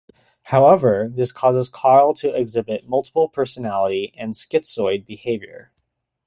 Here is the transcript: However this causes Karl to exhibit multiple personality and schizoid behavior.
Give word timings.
However 0.45 1.09
this 1.13 1.31
causes 1.31 1.69
Karl 1.69 2.15
to 2.15 2.33
exhibit 2.33 2.89
multiple 2.89 3.29
personality 3.29 4.11
and 4.17 4.33
schizoid 4.33 5.05
behavior. 5.05 5.71